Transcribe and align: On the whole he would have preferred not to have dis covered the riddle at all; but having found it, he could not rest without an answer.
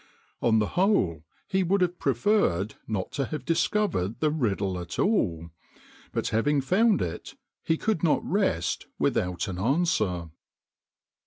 On 0.41 0.57
the 0.57 0.69
whole 0.69 1.25
he 1.47 1.61
would 1.61 1.81
have 1.81 1.99
preferred 1.99 2.73
not 2.87 3.11
to 3.11 3.25
have 3.25 3.45
dis 3.45 3.67
covered 3.67 4.19
the 4.19 4.31
riddle 4.31 4.79
at 4.79 4.97
all; 4.97 5.51
but 6.11 6.29
having 6.29 6.59
found 6.59 7.03
it, 7.03 7.35
he 7.61 7.77
could 7.77 8.01
not 8.01 8.25
rest 8.25 8.87
without 8.97 9.47
an 9.47 9.59
answer. 9.59 10.31